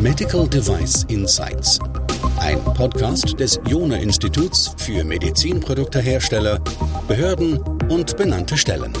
Medical 0.00 0.48
Device 0.48 1.04
Insights. 1.08 1.78
Ein 2.38 2.62
Podcast 2.64 3.38
des 3.38 3.60
Jona 3.68 3.96
Instituts 3.96 4.74
für 4.78 5.04
Medizinproduktehersteller, 5.04 6.58
Behörden 7.06 7.58
und 7.88 8.16
benannte 8.16 8.56
Stellen. 8.56 8.92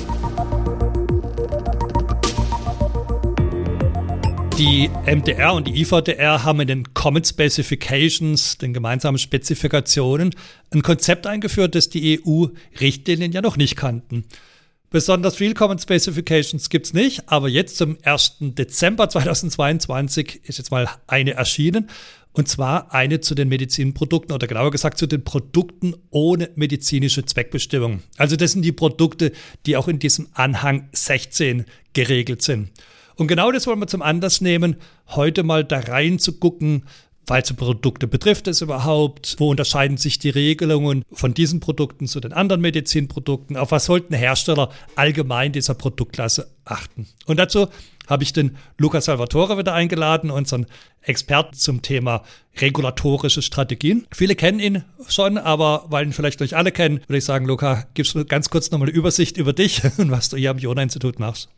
Die 4.58 4.90
MDR 5.06 5.54
und 5.54 5.66
die 5.66 5.80
IVDR 5.80 6.44
haben 6.44 6.60
in 6.60 6.68
den 6.68 6.94
Common 6.94 7.24
Specifications, 7.24 8.58
den 8.58 8.74
gemeinsamen 8.74 9.18
Spezifikationen, 9.18 10.34
ein 10.72 10.82
Konzept 10.82 11.26
eingeführt, 11.26 11.74
das 11.74 11.88
die 11.88 12.20
EU-Richtlinien 12.20 13.32
ja 13.32 13.40
noch 13.40 13.56
nicht 13.56 13.76
kannten. 13.76 14.26
Besonders 14.92 15.36
viel 15.36 15.54
Common 15.54 15.78
Specifications 15.78 16.68
gibt 16.68 16.86
es 16.86 16.92
nicht, 16.92 17.22
aber 17.28 17.48
jetzt 17.48 17.76
zum 17.76 17.96
1. 18.02 18.38
Dezember 18.40 19.08
2022 19.08 20.40
ist 20.42 20.58
jetzt 20.58 20.72
mal 20.72 20.88
eine 21.06 21.34
erschienen. 21.34 21.88
Und 22.32 22.48
zwar 22.48 22.92
eine 22.92 23.20
zu 23.20 23.36
den 23.36 23.48
Medizinprodukten 23.48 24.34
oder 24.34 24.48
genauer 24.48 24.72
gesagt 24.72 24.98
zu 24.98 25.06
den 25.06 25.22
Produkten 25.22 25.94
ohne 26.10 26.50
medizinische 26.56 27.24
Zweckbestimmung. 27.24 28.02
Also 28.16 28.34
das 28.34 28.50
sind 28.50 28.62
die 28.62 28.72
Produkte, 28.72 29.30
die 29.64 29.76
auch 29.76 29.86
in 29.86 30.00
diesem 30.00 30.26
Anhang 30.34 30.88
16 30.90 31.66
geregelt 31.92 32.42
sind. 32.42 32.70
Und 33.14 33.28
genau 33.28 33.52
das 33.52 33.68
wollen 33.68 33.78
wir 33.78 33.86
zum 33.86 34.02
Anlass 34.02 34.40
nehmen, 34.40 34.76
heute 35.08 35.44
mal 35.44 35.62
da 35.62 35.78
rein 35.78 36.18
zu 36.18 36.38
gucken, 36.40 36.84
Welche 37.30 37.54
Produkte 37.54 38.08
betrifft 38.08 38.48
es 38.48 38.60
überhaupt? 38.60 39.36
Wo 39.38 39.50
unterscheiden 39.50 39.96
sich 39.96 40.18
die 40.18 40.30
Regelungen 40.30 41.04
von 41.12 41.32
diesen 41.32 41.60
Produkten 41.60 42.08
zu 42.08 42.18
den 42.18 42.32
anderen 42.32 42.60
Medizinprodukten? 42.60 43.56
Auf 43.56 43.70
was 43.70 43.84
sollten 43.84 44.14
Hersteller 44.14 44.70
allgemein 44.96 45.52
dieser 45.52 45.74
Produktklasse 45.74 46.50
achten? 46.64 47.06
Und 47.26 47.38
dazu 47.38 47.68
habe 48.08 48.24
ich 48.24 48.32
den 48.32 48.56
Luca 48.78 49.00
Salvatore 49.00 49.56
wieder 49.56 49.72
eingeladen, 49.74 50.32
unseren 50.32 50.66
Experten 51.02 51.54
zum 51.54 51.82
Thema 51.82 52.24
regulatorische 52.58 53.42
Strategien. 53.42 54.08
Viele 54.12 54.34
kennen 54.34 54.58
ihn 54.58 54.84
schon, 55.06 55.38
aber 55.38 55.84
weil 55.88 56.06
ihn 56.06 56.12
vielleicht 56.12 56.40
nicht 56.40 56.54
alle 56.54 56.72
kennen, 56.72 56.98
würde 57.06 57.18
ich 57.18 57.24
sagen, 57.24 57.46
Luca, 57.46 57.86
gibst 57.94 58.16
du 58.16 58.24
ganz 58.24 58.50
kurz 58.50 58.72
nochmal 58.72 58.88
eine 58.88 58.98
Übersicht 58.98 59.36
über 59.36 59.52
dich 59.52 59.82
und 59.98 60.10
was 60.10 60.30
du 60.30 60.36
hier 60.36 60.50
am 60.50 60.58
Jona-Institut 60.58 61.20
machst. 61.20 61.48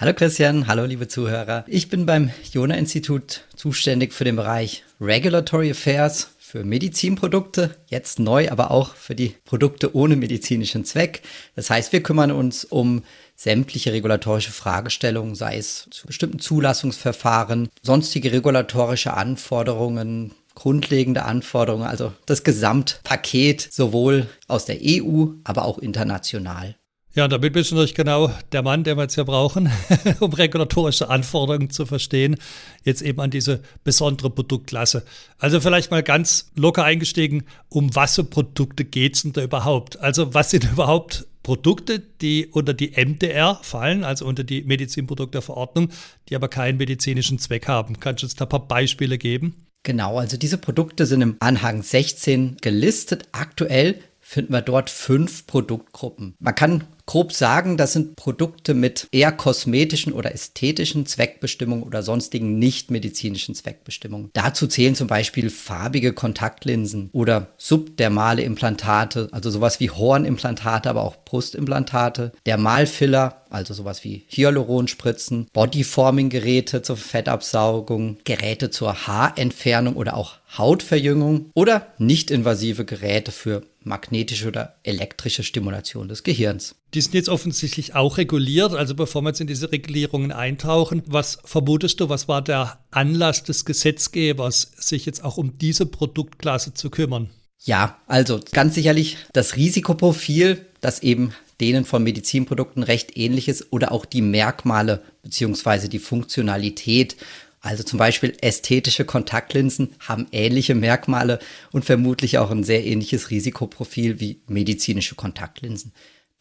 Hallo 0.00 0.14
Christian, 0.14 0.66
hallo 0.66 0.86
liebe 0.86 1.08
Zuhörer. 1.08 1.62
Ich 1.66 1.90
bin 1.90 2.06
beim 2.06 2.30
Jona-Institut 2.54 3.42
zuständig 3.54 4.14
für 4.14 4.24
den 4.24 4.34
Bereich 4.34 4.82
Regulatory 4.98 5.72
Affairs 5.72 6.30
für 6.38 6.64
Medizinprodukte, 6.64 7.76
jetzt 7.86 8.18
neu, 8.18 8.50
aber 8.50 8.70
auch 8.70 8.94
für 8.94 9.14
die 9.14 9.34
Produkte 9.44 9.94
ohne 9.94 10.16
medizinischen 10.16 10.86
Zweck. 10.86 11.20
Das 11.54 11.68
heißt, 11.68 11.92
wir 11.92 12.02
kümmern 12.02 12.32
uns 12.32 12.64
um 12.64 13.04
sämtliche 13.36 13.92
regulatorische 13.92 14.52
Fragestellungen, 14.52 15.34
sei 15.34 15.58
es 15.58 15.86
zu 15.90 16.06
bestimmten 16.06 16.38
Zulassungsverfahren, 16.38 17.68
sonstige 17.82 18.32
regulatorische 18.32 19.12
Anforderungen, 19.12 20.32
grundlegende 20.54 21.24
Anforderungen, 21.24 21.86
also 21.86 22.14
das 22.24 22.42
Gesamtpaket 22.42 23.68
sowohl 23.70 24.28
aus 24.48 24.64
der 24.64 24.78
EU, 24.82 25.26
aber 25.44 25.66
auch 25.66 25.78
international. 25.78 26.74
Ja, 27.12 27.26
damit 27.26 27.54
bist 27.54 27.72
du 27.72 27.74
natürlich 27.74 27.96
genau 27.96 28.32
der 28.52 28.62
Mann, 28.62 28.84
den 28.84 28.96
wir 28.96 29.02
jetzt 29.02 29.16
hier 29.16 29.24
brauchen, 29.24 29.68
um 30.20 30.32
regulatorische 30.32 31.10
Anforderungen 31.10 31.68
zu 31.70 31.84
verstehen, 31.84 32.36
jetzt 32.84 33.02
eben 33.02 33.20
an 33.20 33.30
diese 33.30 33.62
besondere 33.82 34.30
Produktklasse. 34.30 35.04
Also 35.38 35.60
vielleicht 35.60 35.90
mal 35.90 36.04
ganz 36.04 36.52
locker 36.54 36.84
eingestiegen, 36.84 37.42
um 37.68 37.96
was 37.96 38.14
für 38.14 38.22
Produkte 38.22 38.84
geht 38.84 39.16
es 39.16 39.22
denn 39.22 39.32
da 39.32 39.42
überhaupt? 39.42 39.98
Also 39.98 40.34
was 40.34 40.50
sind 40.50 40.64
überhaupt 40.72 41.26
Produkte, 41.42 41.98
die 41.98 42.46
unter 42.46 42.74
die 42.74 42.92
MDR 42.92 43.58
fallen, 43.60 44.04
also 44.04 44.24
unter 44.24 44.44
die 44.44 44.62
Medizinprodukteverordnung, 44.62 45.88
die 46.28 46.36
aber 46.36 46.46
keinen 46.46 46.78
medizinischen 46.78 47.40
Zweck 47.40 47.66
haben? 47.66 47.98
Kannst 47.98 48.22
du 48.22 48.26
uns 48.26 48.36
da 48.36 48.44
ein 48.44 48.50
paar 48.50 48.68
Beispiele 48.68 49.18
geben? 49.18 49.66
Genau, 49.82 50.18
also 50.18 50.36
diese 50.36 50.58
Produkte 50.58 51.06
sind 51.06 51.22
im 51.22 51.36
Anhang 51.40 51.82
16 51.82 52.58
gelistet. 52.60 53.24
Aktuell 53.32 53.98
finden 54.30 54.52
wir 54.52 54.62
dort 54.62 54.90
fünf 54.90 55.46
Produktgruppen. 55.46 56.36
Man 56.38 56.54
kann 56.54 56.84
grob 57.10 57.32
sagen, 57.32 57.76
das 57.76 57.92
sind 57.92 58.14
Produkte 58.14 58.72
mit 58.72 59.08
eher 59.10 59.32
kosmetischen 59.32 60.12
oder 60.12 60.32
ästhetischen 60.32 61.06
Zweckbestimmungen 61.06 61.82
oder 61.82 62.04
sonstigen 62.04 62.60
nicht-medizinischen 62.60 63.56
Zweckbestimmungen. 63.56 64.30
Dazu 64.32 64.68
zählen 64.68 64.94
zum 64.94 65.08
Beispiel 65.08 65.50
farbige 65.50 66.12
Kontaktlinsen 66.12 67.10
oder 67.10 67.48
subdermale 67.56 68.42
Implantate, 68.42 69.28
also 69.32 69.50
sowas 69.50 69.80
wie 69.80 69.90
Hornimplantate, 69.90 70.88
aber 70.88 71.02
auch 71.02 71.16
Brustimplantate, 71.24 72.30
Dermalfiller, 72.46 73.42
also 73.50 73.74
sowas 73.74 74.04
wie 74.04 74.24
Hyaluronspritzen, 74.28 75.48
Bodyforming-Geräte 75.52 76.82
zur 76.82 76.96
Fettabsaugung, 76.96 78.18
Geräte 78.22 78.70
zur 78.70 79.08
Haarentfernung 79.08 79.96
oder 79.96 80.16
auch 80.16 80.36
Hautverjüngung 80.56 81.50
oder 81.54 81.88
nicht-invasive 81.98 82.84
Geräte 82.84 83.32
für 83.32 83.62
magnetische 83.82 84.46
oder 84.48 84.76
elektrische 84.84 85.42
Stimulation 85.42 86.08
des 86.08 86.22
Gehirns. 86.22 86.76
Die 86.94 87.00
sind 87.00 87.14
jetzt 87.14 87.28
offensichtlich 87.28 87.94
auch 87.94 88.18
reguliert. 88.18 88.74
Also 88.74 88.94
bevor 88.94 89.22
wir 89.22 89.28
jetzt 89.28 89.40
in 89.40 89.46
diese 89.46 89.70
Regulierungen 89.70 90.32
eintauchen, 90.32 91.02
was 91.06 91.38
vermutest 91.44 92.00
du, 92.00 92.08
was 92.08 92.26
war 92.26 92.42
der 92.42 92.78
Anlass 92.90 93.44
des 93.44 93.64
Gesetzgebers, 93.64 94.72
sich 94.76 95.06
jetzt 95.06 95.22
auch 95.24 95.36
um 95.36 95.58
diese 95.58 95.86
Produktklasse 95.86 96.74
zu 96.74 96.90
kümmern? 96.90 97.30
Ja, 97.62 97.98
also 98.06 98.40
ganz 98.52 98.74
sicherlich 98.74 99.18
das 99.32 99.56
Risikoprofil, 99.56 100.64
das 100.80 101.02
eben 101.02 101.32
denen 101.60 101.84
von 101.84 102.02
Medizinprodukten 102.02 102.82
recht 102.82 103.16
ähnlich 103.16 103.48
ist 103.48 103.70
oder 103.70 103.92
auch 103.92 104.06
die 104.06 104.22
Merkmale 104.22 105.02
beziehungsweise 105.22 105.90
die 105.90 105.98
Funktionalität 105.98 107.16
also 107.62 107.82
zum 107.82 107.98
Beispiel 107.98 108.34
ästhetische 108.40 109.04
Kontaktlinsen 109.04 109.90
haben 110.00 110.26
ähnliche 110.32 110.74
Merkmale 110.74 111.38
und 111.72 111.84
vermutlich 111.84 112.38
auch 112.38 112.50
ein 112.50 112.64
sehr 112.64 112.86
ähnliches 112.86 113.30
Risikoprofil 113.30 114.18
wie 114.18 114.40
medizinische 114.46 115.14
Kontaktlinsen. 115.14 115.92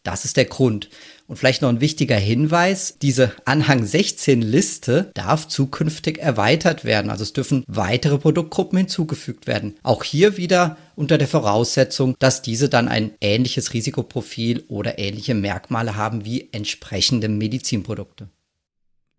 Das 0.03 0.25
ist 0.25 0.37
der 0.37 0.45
Grund. 0.45 0.89
Und 1.27 1.35
vielleicht 1.35 1.61
noch 1.61 1.69
ein 1.69 1.81
wichtiger 1.81 2.15
Hinweis, 2.15 2.97
diese 3.01 3.33
Anhang 3.45 3.85
16 3.85 4.41
Liste 4.41 5.11
darf 5.13 5.47
zukünftig 5.47 6.17
erweitert 6.17 6.85
werden. 6.85 7.11
Also 7.11 7.23
es 7.23 7.33
dürfen 7.33 7.63
weitere 7.67 8.17
Produktgruppen 8.17 8.77
hinzugefügt 8.77 9.45
werden. 9.45 9.75
Auch 9.83 10.03
hier 10.03 10.37
wieder 10.37 10.77
unter 10.95 11.17
der 11.17 11.27
Voraussetzung, 11.27 12.15
dass 12.17 12.41
diese 12.41 12.69
dann 12.69 12.87
ein 12.87 13.11
ähnliches 13.21 13.73
Risikoprofil 13.73 14.63
oder 14.69 14.97
ähnliche 14.97 15.35
Merkmale 15.35 15.95
haben 15.95 16.25
wie 16.25 16.49
entsprechende 16.51 17.29
Medizinprodukte 17.29 18.29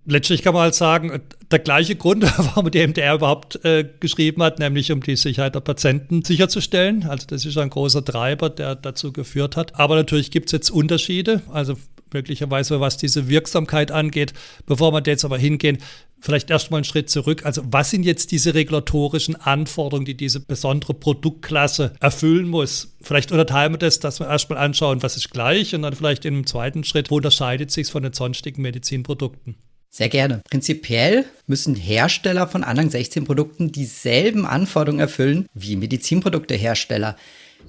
letztlich 0.05 0.43
kann 0.43 0.55
man 0.55 0.65
halt 0.65 0.75
sagen, 0.75 1.21
der 1.51 1.59
gleiche 1.59 1.97
Grund, 1.97 2.23
warum 2.37 2.71
die 2.71 2.87
MDR 2.87 3.15
überhaupt 3.15 3.65
äh, 3.65 3.89
geschrieben 4.01 4.43
hat, 4.43 4.59
nämlich 4.59 4.93
um 4.93 5.03
die 5.03 5.17
Sicherheit 5.17 5.55
der 5.55 5.61
Patienten 5.61 6.23
sicherzustellen. 6.25 7.05
Also 7.05 7.27
das 7.27 7.45
ist 7.45 7.59
ein 7.59 7.71
großer 7.71 8.05
Treiber, 8.05 8.51
der 8.51 8.75
dazu 8.75 9.13
geführt 9.13 9.57
hat. 9.57 9.79
Aber 9.79 9.97
natürlich 9.97 10.31
gibt 10.31 10.47
es 10.47 10.53
jetzt 10.53 10.71
Unterschiede, 10.71 11.43
also 11.53 11.77
möglicherweise 12.13 12.81
was 12.81 12.97
diese 12.97 13.29
Wirksamkeit 13.29 13.93
angeht. 13.93 14.33
Bevor 14.67 14.93
wir 14.93 15.03
jetzt 15.07 15.25
aber 15.25 15.39
hingehen, 15.39 15.79
vielleicht 16.21 16.51
erstmal 16.51 16.79
einen 16.79 16.85
Schritt 16.85 17.09
zurück. 17.09 17.47
Also 17.47 17.63
was 17.67 17.91
sind 17.91 18.05
jetzt 18.05 18.33
diese 18.33 18.55
regulatorischen 18.55 19.37
Anforderungen, 19.37 20.05
die 20.05 20.17
diese 20.17 20.41
besondere 20.41 20.95
Produktklasse 20.95 21.95
erfüllen 22.01 22.49
muss? 22.49 22.97
Vielleicht 23.01 23.33
unterteilen 23.33 23.73
wir 23.73 23.79
das, 23.79 24.01
dass 24.01 24.21
wir 24.21 24.29
erstmal 24.29 24.59
anschauen, 24.59 25.03
was 25.03 25.17
ist 25.17 25.31
gleich 25.31 25.75
und 25.75 25.83
dann 25.83 25.95
vielleicht 25.95 26.27
einem 26.27 26.47
zweiten 26.47 26.85
Schritt, 26.85 27.11
wo 27.11 27.17
unterscheidet 27.17 27.71
sich 27.71 27.91
von 27.91 28.03
den 28.03 28.13
sonstigen 28.13 28.63
Medizinprodukten? 28.63 29.57
Sehr 29.93 30.09
gerne. 30.09 30.41
Prinzipiell 30.49 31.25
müssen 31.49 31.75
Hersteller 31.75 32.47
von 32.47 32.63
Anhang 32.63 32.89
16 32.89 33.25
Produkten 33.25 33.73
dieselben 33.73 34.47
Anforderungen 34.47 35.01
erfüllen 35.01 35.47
wie 35.53 35.75
Medizinproduktehersteller. 35.75 37.17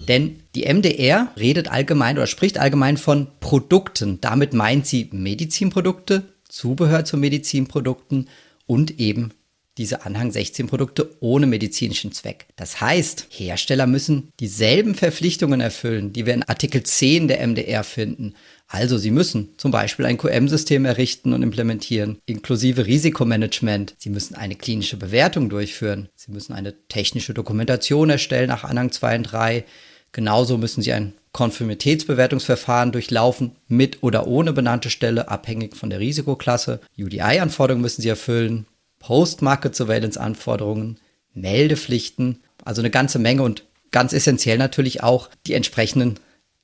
Denn 0.08 0.44
die 0.54 0.72
MDR 0.72 1.34
redet 1.38 1.72
allgemein 1.72 2.18
oder 2.18 2.28
spricht 2.28 2.60
allgemein 2.60 2.98
von 2.98 3.28
Produkten. 3.40 4.22
Damit 4.22 4.54
meint 4.54 4.86
sie 4.86 5.10
Medizinprodukte, 5.12 6.24
Zubehör 6.48 7.06
zu 7.06 7.18
Medizinprodukten 7.18 8.30
und 8.68 9.00
eben 9.00 9.34
diese 9.78 10.06
Anhang 10.06 10.32
16 10.32 10.68
Produkte 10.68 11.16
ohne 11.22 11.46
medizinischen 11.46 12.12
Zweck. 12.12 12.48
Das 12.56 12.82
heißt, 12.82 13.28
Hersteller 13.30 13.88
müssen 13.88 14.32
dieselben 14.40 14.96
Verpflichtungen 14.96 15.62
erfüllen, 15.62 16.14
die 16.14 16.26
wir 16.26 16.34
in 16.34 16.44
Artikel 16.44 16.84
10 16.84 17.28
der 17.28 17.46
MDR 17.48 17.84
finden. 17.84 18.36
Also 18.68 18.98
sie 18.98 19.12
müssen 19.12 19.50
zum 19.58 19.72
Beispiel 19.72 20.06
ein 20.06 20.18
QM-System 20.18 20.86
errichten 20.86 21.34
und 21.34 21.44
implementieren, 21.44 22.20
inklusive 22.26 22.86
Risikomanagement. 22.86 23.96
Sie 23.98 24.10
müssen 24.10 24.36
eine 24.36 24.56
klinische 24.56 24.98
Bewertung 24.98 25.50
durchführen. 25.50 26.10
Sie 26.16 26.32
müssen 26.32 26.54
eine 26.54 26.74
technische 26.88 27.34
Dokumentation 27.34 28.10
erstellen 28.10 28.48
nach 28.48 28.64
Anhang 28.64 28.92
2 28.92 29.18
und 29.18 29.24
3. 29.24 29.66
Genauso 30.14 30.58
müssen 30.58 30.82
sie 30.82 30.92
ein 30.92 31.14
Konformitätsbewertungsverfahren 31.32 32.92
durchlaufen, 32.92 33.56
mit 33.68 34.04
oder 34.04 34.28
ohne 34.28 34.52
benannte 34.52 34.90
Stelle, 34.90 35.30
abhängig 35.30 35.78
von 35.78 35.90
der 35.90 36.00
Risikoklasse. 36.00 36.82
UDI-Anforderungen 36.98 37.82
müssen 37.82 38.02
sie 38.02 38.10
erfüllen, 38.10 38.66
Post-Market-Surveillance-Anforderungen, 39.02 41.00
Meldepflichten, 41.34 42.40
also 42.64 42.82
eine 42.82 42.90
ganze 42.90 43.20
Menge 43.20 43.44
und 43.44 43.66
ganz 43.92 44.14
essentiell 44.14 44.58
natürlich 44.58 45.04
auch 45.04 45.30
die 45.46 45.54
entsprechenden 45.54 46.20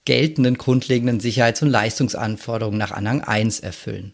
geltenden 0.06 0.58
grundlegenden 0.58 1.20
Sicherheits- 1.20 1.62
und 1.62 1.70
Leistungsanforderungen 1.70 2.78
nach 2.78 2.92
Anhang 2.92 3.22
1 3.22 3.60
erfüllen. 3.60 4.14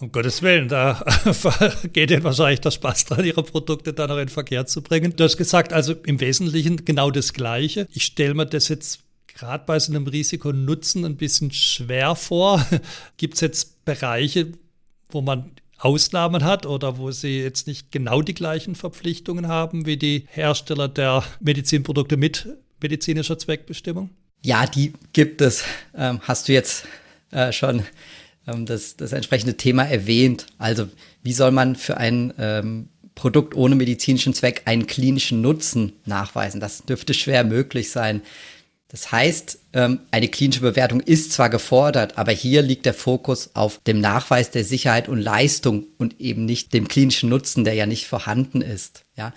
Um 0.00 0.10
Gottes 0.10 0.42
Willen, 0.42 0.66
da 0.66 1.04
geht 1.92 2.10
Ihnen 2.10 2.24
wahrscheinlich 2.24 2.60
der 2.60 2.72
Spaß 2.72 3.04
dran, 3.04 3.24
Ihre 3.24 3.44
Produkte 3.44 3.92
dann 3.92 4.08
noch 4.08 4.18
in 4.18 4.28
Verkehr 4.28 4.66
zu 4.66 4.82
bringen. 4.82 5.14
Du 5.14 5.22
hast 5.22 5.36
gesagt, 5.36 5.72
also 5.72 5.92
im 5.92 6.18
Wesentlichen 6.18 6.84
genau 6.84 7.12
das 7.12 7.32
Gleiche. 7.34 7.86
Ich 7.92 8.02
stelle 8.02 8.34
mir 8.34 8.46
das 8.46 8.66
jetzt 8.66 9.04
gerade 9.28 9.64
bei 9.64 9.78
so 9.78 9.92
einem 9.92 10.08
Risiko-Nutzen 10.08 11.04
ein 11.04 11.16
bisschen 11.16 11.52
schwer 11.52 12.16
vor. 12.16 12.66
Gibt 13.16 13.34
es 13.34 13.42
jetzt 13.42 13.84
Bereiche, 13.84 14.52
wo 15.10 15.20
man 15.20 15.52
Ausnahmen 15.84 16.44
hat 16.44 16.64
oder 16.64 16.96
wo 16.96 17.10
sie 17.10 17.40
jetzt 17.40 17.66
nicht 17.66 17.90
genau 17.90 18.22
die 18.22 18.34
gleichen 18.34 18.74
Verpflichtungen 18.76 19.48
haben 19.48 19.84
wie 19.84 19.96
die 19.96 20.26
Hersteller 20.28 20.88
der 20.88 21.24
Medizinprodukte 21.40 22.16
mit 22.16 22.46
medizinischer 22.80 23.38
Zweckbestimmung? 23.38 24.10
Ja, 24.44 24.66
die 24.66 24.92
gibt 25.12 25.40
es. 25.40 25.64
Ähm, 25.96 26.20
hast 26.22 26.48
du 26.48 26.52
jetzt 26.52 26.86
äh, 27.32 27.52
schon 27.52 27.82
ähm, 28.46 28.66
das, 28.66 28.96
das 28.96 29.12
entsprechende 29.12 29.56
Thema 29.56 29.84
erwähnt. 29.84 30.46
Also 30.58 30.88
wie 31.22 31.32
soll 31.32 31.50
man 31.50 31.74
für 31.76 31.96
ein 31.96 32.32
ähm, 32.38 32.88
Produkt 33.14 33.54
ohne 33.54 33.74
medizinischen 33.74 34.34
Zweck 34.34 34.62
einen 34.66 34.86
klinischen 34.86 35.40
Nutzen 35.40 35.94
nachweisen? 36.06 36.60
Das 36.60 36.84
dürfte 36.84 37.14
schwer 37.14 37.44
möglich 37.44 37.90
sein. 37.90 38.22
Das 38.92 39.10
heißt, 39.10 39.58
ähm, 39.72 40.00
eine 40.10 40.28
klinische 40.28 40.60
Bewertung 40.60 41.00
ist 41.00 41.32
zwar 41.32 41.48
gefordert, 41.48 42.18
aber 42.18 42.30
hier 42.30 42.60
liegt 42.60 42.84
der 42.84 42.92
Fokus 42.92 43.50
auf 43.54 43.80
dem 43.86 44.00
Nachweis 44.00 44.50
der 44.50 44.64
Sicherheit 44.64 45.08
und 45.08 45.18
Leistung 45.18 45.86
und 45.96 46.20
eben 46.20 46.44
nicht 46.44 46.74
dem 46.74 46.86
klinischen 46.86 47.30
Nutzen, 47.30 47.64
der 47.64 47.72
ja 47.72 47.86
nicht 47.86 48.06
vorhanden 48.06 48.60
ist. 48.60 49.04
Ja, 49.16 49.32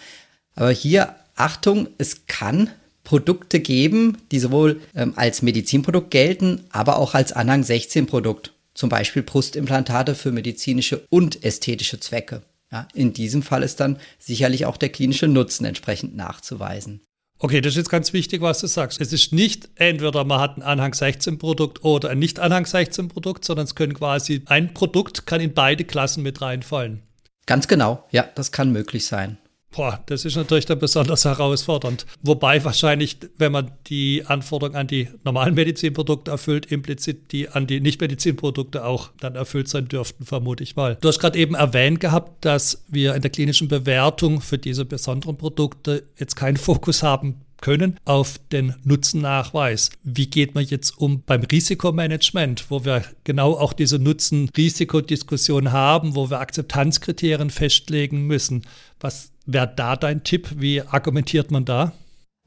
aber 0.55 0.71
hier 0.71 1.15
Achtung, 1.35 1.87
es 1.97 2.27
kann 2.27 2.69
Produkte 3.05 3.61
geben, 3.61 4.17
die 4.31 4.39
sowohl 4.39 4.81
ähm, 4.93 5.13
als 5.15 5.41
Medizinprodukt 5.41 6.11
gelten, 6.11 6.65
aber 6.71 6.97
auch 6.97 7.13
als 7.13 7.31
Anhang 7.31 7.63
16 7.63 8.07
Produkt 8.07 8.51
zum 8.73 8.89
Beispiel 8.89 9.23
Brustimplantate 9.23 10.15
für 10.15 10.33
medizinische 10.33 11.05
und 11.09 11.45
ästhetische 11.45 12.01
Zwecke. 12.01 12.41
Ja, 12.73 12.89
in 12.93 13.13
diesem 13.13 13.41
Fall 13.41 13.63
ist 13.63 13.79
dann 13.79 13.99
sicherlich 14.19 14.65
auch 14.65 14.75
der 14.75 14.89
klinische 14.89 15.29
Nutzen 15.29 15.63
entsprechend 15.63 16.17
nachzuweisen. 16.17 16.99
Okay, 17.37 17.59
das 17.59 17.73
ist 17.73 17.77
jetzt 17.77 17.89
ganz 17.89 18.13
wichtig, 18.13 18.41
was 18.41 18.61
du 18.61 18.67
sagst. 18.67 19.01
Es 19.01 19.11
ist 19.11 19.33
nicht 19.33 19.67
entweder 19.75 20.23
man 20.23 20.39
hat 20.39 20.57
ein 20.57 20.61
Anhang 20.63 20.93
16 20.93 21.37
Produkt 21.37 21.83
oder 21.83 22.09
ein 22.09 22.19
nicht 22.19 22.39
Anhang 22.39 22.65
16 22.65 23.09
Produkt, 23.09 23.43
sondern 23.43 23.65
es 23.65 23.75
können 23.75 23.93
quasi 23.93 24.43
ein 24.45 24.73
Produkt 24.73 25.25
kann 25.25 25.41
in 25.41 25.53
beide 25.53 25.83
Klassen 25.83 26.23
mit 26.23 26.41
reinfallen. 26.41 27.01
Ganz 27.45 27.67
genau, 27.67 28.05
ja, 28.11 28.23
das 28.35 28.51
kann 28.53 28.71
möglich 28.71 29.05
sein. 29.05 29.37
Boah, 29.75 30.01
das 30.05 30.23
ist 30.23 30.37
natürlich 30.37 30.65
dann 30.65 30.79
besonders 30.79 31.25
herausfordernd. 31.25 32.05
Wobei 32.21 32.63
wahrscheinlich, 32.63 33.17
wenn 33.37 33.51
man 33.51 33.71
die 33.87 34.23
Anforderungen 34.25 34.77
an 34.77 34.87
die 34.87 35.09
normalen 35.25 35.53
Medizinprodukte 35.53 36.31
erfüllt, 36.31 36.71
implizit 36.71 37.33
die 37.33 37.49
an 37.49 37.67
die 37.67 37.81
Nicht-Medizinprodukte 37.81 38.85
auch 38.85 39.09
dann 39.19 39.35
erfüllt 39.35 39.67
sein 39.67 39.89
dürften, 39.89 40.25
vermute 40.25 40.63
ich 40.63 40.77
mal. 40.77 40.97
Du 41.01 41.09
hast 41.09 41.19
gerade 41.19 41.37
eben 41.37 41.55
erwähnt 41.55 41.99
gehabt, 41.99 42.45
dass 42.45 42.85
wir 42.87 43.15
in 43.15 43.21
der 43.21 43.31
klinischen 43.31 43.67
Bewertung 43.67 44.39
für 44.39 44.57
diese 44.57 44.85
besonderen 44.85 45.37
Produkte 45.37 46.03
jetzt 46.17 46.35
keinen 46.35 46.57
Fokus 46.57 47.03
haben 47.03 47.41
können 47.65 47.99
auf 48.05 48.39
den 48.51 48.75
Nutzennachweis. 48.83 49.89
Wie 50.03 50.27
geht 50.27 50.53
man 50.53 50.63
jetzt 50.65 50.99
um 50.99 51.23
beim 51.25 51.41
Risikomanagement, 51.41 52.69
wo 52.69 52.85
wir 52.85 53.03
genau 53.23 53.53
auch 53.53 53.73
diese 53.73 53.97
Nutzen-Risikodiskussion 53.97 55.71
haben, 55.71 56.13
wo 56.13 56.29
wir 56.29 56.41
Akzeptanzkriterien 56.41 57.49
festlegen 57.49 58.27
müssen? 58.27 58.67
Was 58.99 59.31
wäre 59.47 59.73
da 59.75 59.95
dein 59.95 60.23
Tipp? 60.23 60.47
Wie 60.57 60.83
argumentiert 60.83 61.49
man 61.49 61.65
da? 61.65 61.93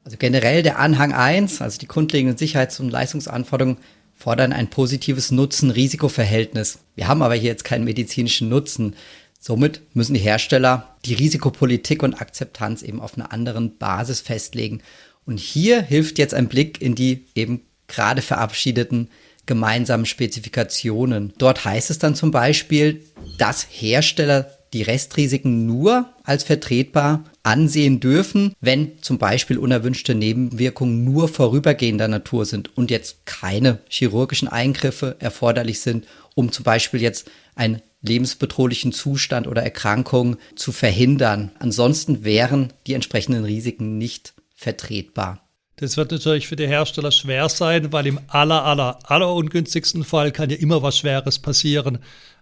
Also 0.05 0.15
generell 0.17 0.63
der 0.63 0.79
Anhang 0.79 1.11
1, 1.11 1.61
also 1.61 1.79
die 1.79 1.89
grundlegenden 1.89 2.37
Sicherheits- 2.37 2.79
und 2.79 2.89
Leistungsanforderungen, 2.89 3.79
fordern 4.15 4.53
ein 4.53 4.69
positives 4.69 5.31
Nutzen-Risiko-Verhältnis. 5.31 6.79
Wir 6.95 7.09
haben 7.09 7.23
aber 7.23 7.35
hier 7.35 7.49
jetzt 7.49 7.65
keinen 7.65 7.83
medizinischen 7.83 8.47
Nutzen. 8.47 8.95
Somit 9.37 9.81
müssen 9.93 10.13
die 10.13 10.19
Hersteller 10.19 10.95
die 11.05 11.13
Risikopolitik 11.13 12.03
und 12.03 12.21
Akzeptanz 12.21 12.83
eben 12.83 12.99
auf 12.99 13.17
einer 13.17 13.31
anderen 13.31 13.77
Basis 13.77 14.19
festlegen. 14.19 14.81
Und 15.29 15.39
hier 15.39 15.83
hilft 15.83 16.17
jetzt 16.17 16.33
ein 16.33 16.47
Blick 16.47 16.81
in 16.81 16.95
die 16.95 17.27
eben 17.35 17.61
gerade 17.87 18.23
verabschiedeten 18.23 19.09
gemeinsamen 19.45 20.07
Spezifikationen. 20.07 21.33
Dort 21.37 21.65
heißt 21.65 21.91
es 21.91 21.99
dann 21.99 22.15
zum 22.15 22.31
Beispiel, 22.31 23.03
dass 23.37 23.67
Hersteller 23.69 24.49
die 24.73 24.81
Restrisiken 24.81 25.67
nur 25.67 26.09
als 26.23 26.43
vertretbar 26.43 27.25
ansehen 27.43 27.99
dürfen, 27.99 28.55
wenn 28.59 29.03
zum 29.03 29.19
Beispiel 29.19 29.59
unerwünschte 29.59 30.15
Nebenwirkungen 30.15 31.03
nur 31.03 31.27
vorübergehender 31.27 32.07
Natur 32.07 32.45
sind 32.45 32.75
und 32.75 32.89
jetzt 32.89 33.27
keine 33.27 33.77
chirurgischen 33.87 34.47
Eingriffe 34.47 35.15
erforderlich 35.19 35.81
sind, 35.81 36.07
um 36.33 36.51
zum 36.51 36.63
Beispiel 36.63 37.03
jetzt 37.03 37.29
einen 37.53 37.83
lebensbedrohlichen 38.01 38.93
Zustand 38.93 39.45
oder 39.45 39.61
Erkrankung 39.61 40.37
zu 40.55 40.71
verhindern. 40.71 41.51
Ansonsten 41.59 42.23
wären 42.23 42.73
die 42.87 42.95
entsprechenden 42.95 43.43
Risiken 43.43 43.99
nicht 43.99 44.33
vertretbar. 44.59 45.39
Das 45.77 45.95
wird 45.95 46.11
natürlich 46.11 46.49
für 46.49 46.57
die 46.57 46.67
Hersteller 46.67 47.11
schwer 47.11 47.47
sein, 47.47 47.93
weil 47.93 48.07
im 48.07 48.19
aller, 48.27 48.65
aller, 48.65 48.99
aller 49.03 49.33
ungünstigsten 49.33 50.03
Fall 50.03 50.33
kann 50.33 50.49
ja 50.49 50.57
immer 50.57 50.83
was 50.83 50.97
Schweres 50.97 51.39
passieren 51.39 51.99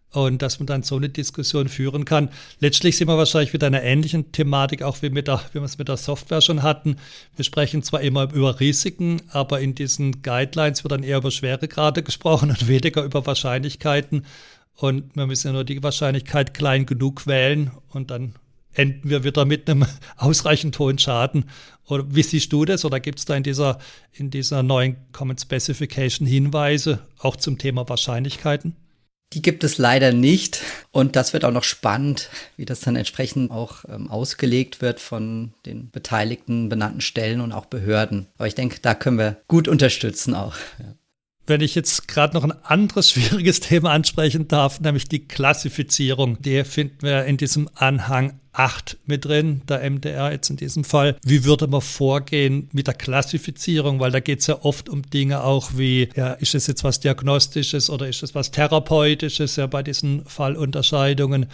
und 0.10 0.42
dass 0.42 0.58
man 0.58 0.66
dann 0.66 0.82
so 0.82 0.96
eine 0.96 1.10
Diskussion 1.10 1.70
führen 1.70 2.06
kann. 2.06 2.30
Letztlich 2.60 2.98
sind 2.98 3.08
wir 3.08 3.18
wahrscheinlich 3.20 3.54
mit 3.54 3.64
einer 3.64 3.84
ähnlichen 3.84 4.32
Thematik, 4.32 4.82
auch 4.82 5.04
wie, 5.04 5.12
mit 5.12 5.28
der, 5.28 5.42
wie 5.52 5.60
wir 5.60 5.66
es 5.66 5.78
mit 5.78 5.90
der 5.90 5.98
Software 5.98 6.42
schon 6.42 6.64
hatten. 6.64 6.96
Wir 7.36 7.46
sprechen 7.46 7.84
zwar 7.84 8.02
immer 8.02 8.34
über 8.34 8.60
Risiken, 8.60 9.22
aber 9.30 9.60
in 9.60 9.76
diesen 9.76 10.24
Guidelines 10.24 10.84
wird 10.84 10.94
dann 10.94 11.04
eher 11.04 11.18
über 11.18 11.30
Schweregrade 11.30 12.02
gesprochen 12.04 12.50
und 12.50 12.68
weniger 12.68 13.04
über 13.04 13.28
Wahrscheinlichkeiten. 13.28 14.26
Und 14.74 15.16
wir 15.16 15.28
müssen 15.28 15.48
ja 15.48 15.54
nur 15.54 15.66
die 15.66 15.84
Wahrscheinlichkeit 15.84 16.56
klein 16.56 16.88
genug 16.88 17.28
wählen 17.28 17.70
und 17.90 18.10
dann 18.10 18.34
enden 18.78 19.10
wir 19.10 19.24
wieder 19.24 19.46
mit 19.46 19.70
einem 19.70 19.86
ausreichend 20.18 20.78
hohen 20.80 21.00
Schaden. 21.00 21.46
Oder 21.88 22.06
wie 22.14 22.24
siehst 22.24 22.52
du 22.54 22.66
das? 22.66 22.86
Oder 22.86 23.00
gibt 23.00 23.20
es 23.20 23.26
da 23.26 23.36
in 23.36 23.44
dieser, 23.44 23.80
in 24.12 24.30
dieser 24.30 24.64
neuen 24.64 24.98
Common 25.12 25.38
Specification 25.38 26.28
Hinweise 26.28 27.00
auch 27.18 27.36
zum 27.36 27.58
Thema 27.58 27.88
Wahrscheinlichkeiten? 27.88 28.76
Die 29.34 29.42
gibt 29.42 29.64
es 29.64 29.78
leider 29.78 30.14
nicht. 30.14 30.62
Und 30.92 31.16
das 31.16 31.34
wird 31.34 31.44
auch 31.44 31.52
noch 31.52 31.64
spannend, 31.64 32.30
wie 32.56 32.66
das 32.66 32.80
dann 32.80 32.96
entsprechend 32.96 33.52
auch 33.52 33.84
ähm, 33.90 34.10
ausgelegt 34.10 34.82
wird 34.82 35.00
von 35.00 35.54
den 35.66 35.90
beteiligten 35.92 36.70
benannten 36.70 37.02
Stellen 37.02 37.42
und 37.42 37.52
auch 37.52 37.66
Behörden. 37.66 38.28
Aber 38.38 38.48
ich 38.48 38.56
denke, 38.56 38.80
da 38.82 38.94
können 38.94 39.18
wir 39.18 39.42
gut 39.48 39.68
unterstützen 39.68 40.34
auch. 40.34 40.56
Ja. 40.80 40.94
Wenn 41.48 41.62
ich 41.62 41.76
jetzt 41.76 42.08
gerade 42.08 42.36
noch 42.36 42.44
ein 42.44 42.54
anderes 42.64 43.10
schwieriges 43.12 43.62
Thema 43.62 43.92
ansprechen 43.92 44.48
darf, 44.48 44.80
nämlich 44.80 45.08
die 45.08 45.28
Klassifizierung. 45.28 46.42
Die 46.42 46.64
finden 46.64 47.02
wir 47.02 47.26
in 47.26 47.38
diesem 47.38 47.70
Anhang 47.74 48.40
8 48.58 48.98
mit 49.06 49.26
drin, 49.26 49.62
der 49.70 49.90
MDR 49.90 50.32
jetzt 50.32 50.50
in 50.50 50.58
diesem 50.58 50.84
Fall. 50.84 51.16
Wie 51.24 51.46
würde 51.46 51.68
man 51.68 51.82
vorgehen 51.82 52.70
mit 52.74 52.88
der 52.88 52.96
Klassifizierung? 52.96 54.00
Weil 54.00 54.12
da 54.12 54.20
geht 54.20 54.40
es 54.40 54.48
ja 54.48 54.62
oft 54.64 54.90
um 54.90 55.04
Dinge 55.04 55.44
auch 55.44 55.72
wie, 55.76 56.10
ja, 56.16 56.34
ist 56.34 56.56
es 56.56 56.68
jetzt 56.68 56.84
was 56.84 57.00
Diagnostisches 57.00 57.90
oder 57.90 58.08
ist 58.10 58.24
es 58.24 58.36
was 58.36 58.52
Therapeutisches, 58.52 59.56
ja, 59.56 59.68
bei 59.68 59.84
diesen 59.84 60.26
Fallunterscheidungen. 60.26 61.46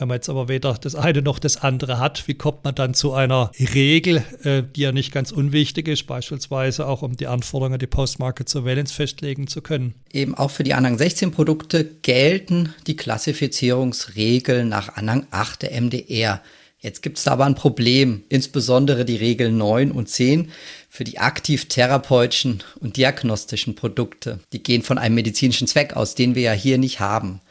Wenn 0.00 0.08
man 0.08 0.14
jetzt 0.14 0.30
aber 0.30 0.48
weder 0.48 0.72
das 0.80 0.94
eine 0.94 1.20
noch 1.20 1.38
das 1.38 1.58
andere 1.58 1.98
hat, 1.98 2.26
wie 2.26 2.32
kommt 2.32 2.64
man 2.64 2.74
dann 2.74 2.94
zu 2.94 3.12
einer 3.12 3.50
Regel, 3.58 4.24
äh, 4.44 4.62
die 4.62 4.80
ja 4.80 4.92
nicht 4.92 5.12
ganz 5.12 5.30
unwichtig 5.30 5.88
ist, 5.88 6.06
beispielsweise 6.06 6.86
auch 6.86 7.02
um 7.02 7.18
die 7.18 7.26
Anforderungen 7.26 7.74
an 7.74 7.80
die 7.80 7.86
Post-Market 7.86 8.48
Surveillance 8.48 8.94
festlegen 8.94 9.46
zu 9.46 9.60
können? 9.60 9.92
Eben 10.10 10.34
auch 10.34 10.50
für 10.50 10.64
die 10.64 10.72
Anhang 10.72 10.96
16 10.96 11.32
Produkte 11.32 11.84
gelten 11.84 12.74
die 12.86 12.96
Klassifizierungsregeln 12.96 14.70
nach 14.70 14.96
Anhang 14.96 15.26
8 15.32 15.60
der 15.60 15.78
MDR. 15.78 16.40
Jetzt 16.78 17.02
gibt 17.02 17.18
es 17.18 17.24
da 17.24 17.32
aber 17.32 17.44
ein 17.44 17.54
Problem, 17.54 18.22
insbesondere 18.30 19.04
die 19.04 19.16
Regeln 19.16 19.58
9 19.58 19.92
und 19.92 20.08
10 20.08 20.50
für 20.88 21.04
die 21.04 21.18
aktiv 21.18 21.68
therapeutischen 21.68 22.62
und 22.80 22.96
diagnostischen 22.96 23.74
Produkte. 23.74 24.40
Die 24.54 24.62
gehen 24.62 24.80
von 24.80 24.96
einem 24.96 25.14
medizinischen 25.14 25.66
Zweck 25.66 25.94
aus, 25.94 26.14
den 26.14 26.34
wir 26.34 26.42
ja 26.42 26.52
hier 26.52 26.78
nicht 26.78 27.00
haben. 27.00 27.42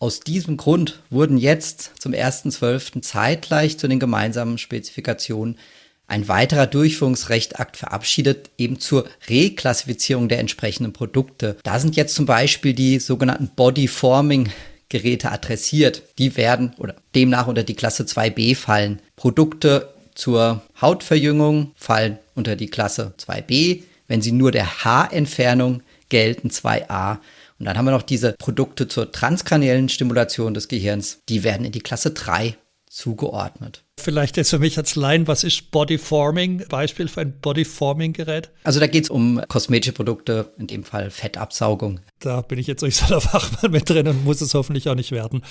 Aus 0.00 0.20
diesem 0.20 0.56
Grund 0.56 1.02
wurden 1.10 1.36
jetzt 1.36 1.90
zum 2.00 2.12
1.12. 2.12 3.02
zeitgleich 3.02 3.78
zu 3.78 3.86
den 3.86 4.00
gemeinsamen 4.00 4.56
Spezifikationen 4.56 5.58
ein 6.06 6.26
weiterer 6.26 6.66
Durchführungsrechtakt 6.66 7.76
verabschiedet, 7.76 8.48
eben 8.56 8.80
zur 8.80 9.06
Reklassifizierung 9.28 10.30
der 10.30 10.38
entsprechenden 10.38 10.94
Produkte. 10.94 11.58
Da 11.64 11.78
sind 11.78 11.96
jetzt 11.96 12.14
zum 12.14 12.24
Beispiel 12.24 12.72
die 12.72 12.98
sogenannten 12.98 13.50
Bodyforming 13.54 14.48
Geräte 14.88 15.30
adressiert. 15.30 16.02
Die 16.18 16.34
werden 16.38 16.72
oder 16.78 16.96
demnach 17.14 17.46
unter 17.46 17.62
die 17.62 17.74
Klasse 17.74 18.04
2b 18.04 18.56
fallen. 18.56 19.02
Produkte 19.16 19.92
zur 20.14 20.62
Hautverjüngung 20.80 21.72
fallen 21.76 22.18
unter 22.34 22.56
die 22.56 22.68
Klasse 22.68 23.12
2b. 23.18 23.82
Wenn 24.08 24.22
sie 24.22 24.32
nur 24.32 24.50
der 24.50 24.82
Haarentfernung 24.82 25.82
gelten, 26.08 26.48
2a. 26.48 27.18
Und 27.60 27.66
dann 27.66 27.76
haben 27.76 27.84
wir 27.84 27.92
noch 27.92 28.02
diese 28.02 28.32
Produkte 28.38 28.88
zur 28.88 29.12
transkraniellen 29.12 29.90
Stimulation 29.90 30.54
des 30.54 30.66
Gehirns. 30.66 31.20
Die 31.28 31.44
werden 31.44 31.66
in 31.66 31.72
die 31.72 31.80
Klasse 31.80 32.10
3 32.10 32.56
zugeordnet. 32.88 33.84
Vielleicht 34.00 34.36
jetzt 34.36 34.50
für 34.50 34.58
mich 34.58 34.78
als 34.78 34.96
Laien, 34.96 35.26
was 35.26 35.44
ist 35.44 35.70
Bodyforming? 35.70 36.64
Beispiel 36.68 37.08
für 37.08 37.20
ein 37.20 37.32
Bodyforming-Gerät? 37.40 38.50
Also 38.64 38.80
da 38.80 38.86
geht 38.86 39.04
es 39.04 39.10
um 39.10 39.40
kosmetische 39.48 39.92
Produkte, 39.92 40.52
in 40.58 40.66
dem 40.66 40.84
Fall 40.84 41.10
Fettabsaugung. 41.10 42.00
Da 42.18 42.40
bin 42.40 42.58
ich 42.58 42.66
jetzt 42.66 42.82
nicht 42.82 42.96
so 42.96 43.06
der 43.06 43.20
Fachmann 43.20 43.72
mit 43.72 43.88
drin 43.88 44.08
und 44.08 44.24
muss 44.24 44.40
es 44.40 44.54
hoffentlich 44.54 44.88
auch 44.88 44.94
nicht 44.94 45.12
werden. 45.12 45.42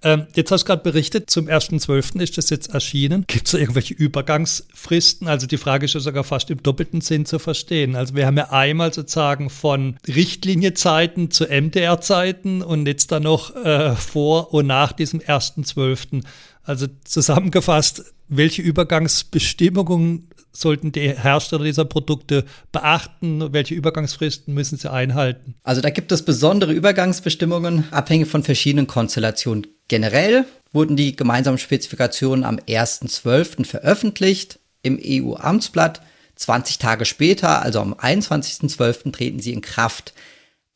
Ähm, 0.00 0.26
jetzt 0.34 0.52
hast 0.52 0.62
du 0.62 0.66
gerade 0.66 0.82
berichtet, 0.82 1.28
zum 1.28 1.46
1.12. 1.46 2.20
ist 2.20 2.38
das 2.38 2.50
jetzt 2.50 2.72
erschienen. 2.72 3.24
Gibt 3.26 3.46
es 3.46 3.52
da 3.52 3.58
irgendwelche 3.58 3.94
Übergangsfristen? 3.94 5.26
Also 5.26 5.48
die 5.48 5.56
Frage 5.56 5.86
ist 5.86 5.94
ja 5.94 6.00
sogar 6.00 6.22
fast 6.22 6.50
im 6.50 6.62
doppelten 6.62 7.00
Sinn 7.00 7.26
zu 7.26 7.40
verstehen. 7.40 7.96
Also 7.96 8.14
wir 8.14 8.26
haben 8.26 8.36
ja 8.36 8.50
einmal 8.50 8.92
sozusagen 8.94 9.50
von 9.50 9.96
Richtlinienzeiten 10.06 11.32
zu 11.32 11.46
MDR-Zeiten 11.46 12.62
und 12.62 12.86
jetzt 12.86 13.10
dann 13.10 13.24
noch 13.24 13.56
äh, 13.56 13.96
vor 13.96 14.54
und 14.54 14.68
nach 14.68 14.92
diesem 14.92 15.18
1.12. 15.18 16.22
Also 16.68 16.86
zusammengefasst, 17.04 18.12
welche 18.28 18.60
Übergangsbestimmungen 18.60 20.28
sollten 20.52 20.92
die 20.92 21.08
Hersteller 21.08 21.64
dieser 21.64 21.86
Produkte 21.86 22.44
beachten? 22.72 23.54
Welche 23.54 23.74
Übergangsfristen 23.74 24.52
müssen 24.52 24.76
sie 24.76 24.92
einhalten? 24.92 25.54
Also 25.62 25.80
da 25.80 25.88
gibt 25.88 26.12
es 26.12 26.26
besondere 26.26 26.74
Übergangsbestimmungen, 26.74 27.90
abhängig 27.90 28.28
von 28.28 28.42
verschiedenen 28.42 28.86
Konstellationen. 28.86 29.66
Generell 29.88 30.44
wurden 30.70 30.94
die 30.94 31.16
gemeinsamen 31.16 31.56
Spezifikationen 31.56 32.44
am 32.44 32.56
1.12. 32.56 33.64
veröffentlicht 33.64 34.58
im 34.82 35.00
EU-Amtsblatt. 35.02 36.02
20 36.34 36.76
Tage 36.76 37.06
später, 37.06 37.62
also 37.62 37.80
am 37.80 37.94
21.12., 37.94 39.10
treten 39.12 39.40
sie 39.40 39.54
in 39.54 39.62
Kraft 39.62 40.12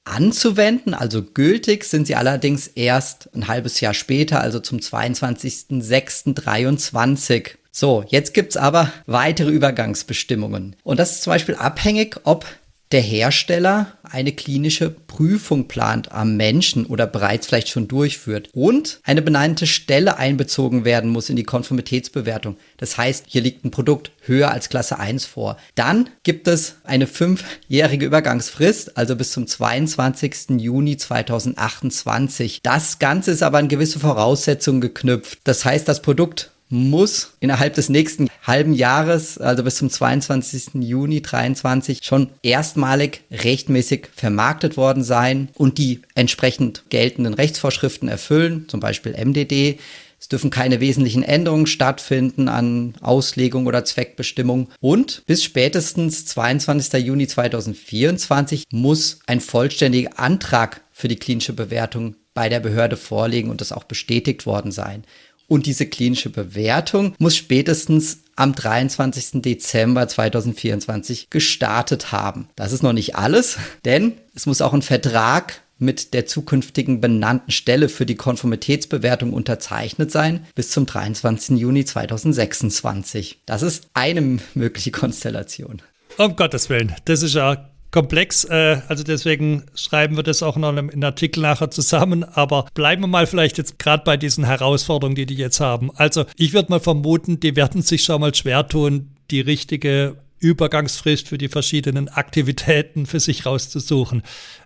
anzuwenden, 0.04 0.94
also 0.94 1.22
gültig 1.22 1.84
sind 1.84 2.06
sie 2.06 2.16
allerdings 2.16 2.68
erst 2.68 3.28
ein 3.34 3.48
halbes 3.48 3.80
Jahr 3.80 3.94
später, 3.94 4.40
also 4.40 4.60
zum 4.60 4.78
22.06.23. 4.78 7.56
So, 7.70 8.04
jetzt 8.08 8.34
gibt's 8.34 8.58
aber 8.58 8.92
weitere 9.06 9.50
Übergangsbestimmungen. 9.50 10.76
Und 10.82 10.98
das 10.98 11.12
ist 11.12 11.22
zum 11.22 11.32
Beispiel 11.32 11.54
abhängig, 11.54 12.20
ob 12.24 12.44
der 12.92 13.00
Hersteller 13.00 13.98
eine 14.02 14.32
klinische 14.32 14.90
Prüfung 14.90 15.66
plant 15.66 16.12
am 16.12 16.36
Menschen 16.36 16.84
oder 16.86 17.06
bereits 17.06 17.46
vielleicht 17.46 17.68
schon 17.68 17.88
durchführt 17.88 18.50
und 18.52 19.00
eine 19.04 19.22
benannte 19.22 19.66
Stelle 19.66 20.18
einbezogen 20.18 20.84
werden 20.84 21.10
muss 21.10 21.30
in 21.30 21.36
die 21.36 21.44
Konformitätsbewertung. 21.44 22.56
Das 22.76 22.98
heißt, 22.98 23.24
hier 23.28 23.40
liegt 23.40 23.64
ein 23.64 23.70
Produkt 23.70 24.12
höher 24.20 24.50
als 24.50 24.68
Klasse 24.68 24.98
1 24.98 25.24
vor. 25.24 25.56
Dann 25.74 26.10
gibt 26.22 26.46
es 26.48 26.76
eine 26.84 27.06
fünfjährige 27.06 28.06
Übergangsfrist, 28.06 28.96
also 28.96 29.16
bis 29.16 29.32
zum 29.32 29.46
22. 29.46 30.60
Juni 30.60 30.96
2028. 30.96 32.60
Das 32.62 32.98
Ganze 32.98 33.30
ist 33.30 33.42
aber 33.42 33.58
an 33.58 33.68
gewisse 33.68 33.98
Voraussetzungen 33.98 34.80
geknüpft. 34.80 35.40
Das 35.44 35.64
heißt, 35.64 35.88
das 35.88 36.02
Produkt 36.02 36.51
muss 36.72 37.34
innerhalb 37.38 37.74
des 37.74 37.90
nächsten 37.90 38.28
halben 38.42 38.72
Jahres, 38.72 39.36
also 39.38 39.62
bis 39.62 39.76
zum 39.76 39.90
22. 39.90 40.74
Juni 40.80 41.20
23, 41.20 42.00
schon 42.02 42.30
erstmalig 42.42 43.20
rechtmäßig 43.30 44.08
vermarktet 44.14 44.76
worden 44.76 45.04
sein 45.04 45.48
und 45.54 45.76
die 45.76 46.00
entsprechend 46.14 46.84
geltenden 46.88 47.34
Rechtsvorschriften 47.34 48.08
erfüllen, 48.08 48.64
zum 48.68 48.80
Beispiel 48.80 49.12
MDD. 49.12 49.78
Es 50.18 50.28
dürfen 50.28 50.50
keine 50.50 50.80
wesentlichen 50.80 51.24
Änderungen 51.24 51.66
stattfinden 51.66 52.48
an 52.48 52.94
Auslegung 53.00 53.66
oder 53.66 53.84
Zweckbestimmung. 53.84 54.68
Und 54.80 55.24
bis 55.26 55.42
spätestens 55.42 56.26
22. 56.26 57.04
Juni 57.04 57.26
2024 57.26 58.64
muss 58.70 59.18
ein 59.26 59.40
vollständiger 59.40 60.18
Antrag 60.18 60.82
für 60.92 61.08
die 61.08 61.16
klinische 61.16 61.52
Bewertung 61.52 62.14
bei 62.34 62.48
der 62.48 62.60
Behörde 62.60 62.96
vorliegen 62.96 63.50
und 63.50 63.60
das 63.60 63.72
auch 63.72 63.84
bestätigt 63.84 64.46
worden 64.46 64.72
sein. 64.72 65.04
Und 65.52 65.66
diese 65.66 65.84
klinische 65.84 66.30
Bewertung 66.30 67.14
muss 67.18 67.36
spätestens 67.36 68.20
am 68.36 68.54
23. 68.54 69.42
Dezember 69.42 70.08
2024 70.08 71.28
gestartet 71.28 72.10
haben. 72.10 72.48
Das 72.56 72.72
ist 72.72 72.82
noch 72.82 72.94
nicht 72.94 73.16
alles, 73.16 73.58
denn 73.84 74.14
es 74.34 74.46
muss 74.46 74.62
auch 74.62 74.72
ein 74.72 74.80
Vertrag 74.80 75.60
mit 75.76 76.14
der 76.14 76.24
zukünftigen 76.24 77.02
benannten 77.02 77.50
Stelle 77.50 77.90
für 77.90 78.06
die 78.06 78.14
Konformitätsbewertung 78.14 79.34
unterzeichnet 79.34 80.10
sein 80.10 80.46
bis 80.54 80.70
zum 80.70 80.86
23. 80.86 81.58
Juni 81.58 81.84
2026. 81.84 83.40
Das 83.44 83.60
ist 83.60 83.88
eine 83.92 84.38
mögliche 84.54 84.90
Konstellation. 84.90 85.82
Um 86.16 86.34
Gottes 86.34 86.70
Willen, 86.70 86.94
das 87.04 87.22
ist 87.22 87.34
ja 87.34 87.68
komplex. 87.92 88.44
Äh, 88.44 88.80
also 88.88 89.04
deswegen 89.04 89.64
schreiben 89.74 90.16
wir 90.16 90.24
das 90.24 90.42
auch 90.42 90.56
noch 90.56 90.70
in 90.70 90.78
einem 90.78 91.02
Artikel 91.04 91.42
nachher 91.42 91.70
zusammen. 91.70 92.24
Aber 92.24 92.66
bleiben 92.74 93.02
wir 93.02 93.08
mal 93.08 93.26
vielleicht 93.28 93.58
jetzt 93.58 93.78
gerade 93.78 94.02
bei 94.02 94.16
diesen 94.16 94.44
Herausforderungen, 94.44 95.14
die 95.14 95.26
die 95.26 95.36
jetzt 95.36 95.60
haben. 95.60 95.90
Also 95.94 96.24
ich 96.36 96.52
würde 96.52 96.70
mal 96.70 96.80
vermuten, 96.80 97.38
die 97.38 97.54
werden 97.54 97.82
sich 97.82 98.02
schon 98.02 98.20
mal 98.20 98.34
schwer 98.34 98.66
tun, 98.66 99.12
die 99.30 99.40
richtige 99.40 100.16
Übergangsfrist 100.40 101.28
für 101.28 101.38
die 101.38 101.48
verschiedenen 101.48 102.08
Aktivitäten 102.08 103.06
für 103.06 103.20
sich 103.20 103.46
rauszusuchen. 103.46 104.22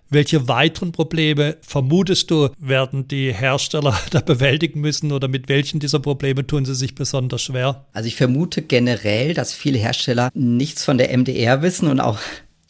Welche 0.09 0.47
weiteren 0.47 0.91
Probleme 0.91 1.57
vermutest 1.61 2.31
du, 2.31 2.49
werden 2.57 3.07
die 3.07 3.31
Hersteller 3.31 3.97
da 4.09 4.21
bewältigen 4.21 4.81
müssen 4.81 5.11
oder 5.11 5.27
mit 5.27 5.49
welchen 5.49 5.79
dieser 5.79 5.99
Probleme 5.99 6.47
tun 6.47 6.65
sie 6.65 6.73
sich 6.73 6.95
besonders 6.95 7.43
schwer? 7.43 7.85
Also 7.93 8.07
ich 8.07 8.15
vermute 8.15 8.63
generell, 8.63 9.33
dass 9.33 9.53
viele 9.53 9.77
Hersteller 9.77 10.31
nichts 10.33 10.83
von 10.83 10.97
der 10.97 11.15
MDR 11.15 11.61
wissen 11.61 11.87
und 11.89 11.99
auch 11.99 12.17